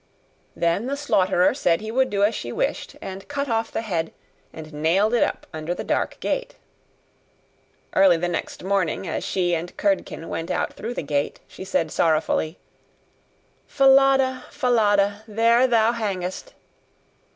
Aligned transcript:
Then 0.55 0.87
the 0.87 0.97
slaughterer 0.97 1.53
said 1.53 1.79
he 1.79 1.91
would 1.91 2.09
do 2.09 2.23
as 2.23 2.33
she 2.33 2.51
wished; 2.51 2.95
and 3.03 3.27
cut 3.27 3.47
off 3.47 3.71
the 3.71 3.83
head, 3.83 4.11
and 4.51 4.73
nailed 4.73 5.13
it 5.13 5.21
up 5.21 5.45
under 5.53 5.75
the 5.75 5.83
dark 5.83 6.19
gate. 6.19 6.55
Early 7.93 8.17
the 8.17 8.27
next 8.27 8.63
morning, 8.63 9.05
as 9.07 9.23
she 9.23 9.53
and 9.53 9.77
Curdken 9.77 10.27
went 10.27 10.49
out 10.49 10.73
through 10.73 10.95
the 10.95 11.03
gate, 11.03 11.39
she 11.47 11.63
said 11.63 11.91
sorrowfully: 11.91 12.57
'Falada, 13.67 14.45
Falada, 14.49 15.21
there 15.27 15.67
thou 15.67 15.91
hangest! 15.91 16.55